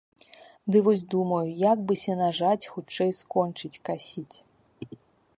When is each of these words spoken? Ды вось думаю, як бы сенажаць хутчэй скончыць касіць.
Ды 0.75 0.79
вось 0.85 1.01
думаю, 1.13 1.41
як 1.73 1.83
бы 1.91 1.97
сенажаць 2.05 2.69
хутчэй 2.71 3.11
скончыць 3.19 3.81
касіць. 3.91 4.35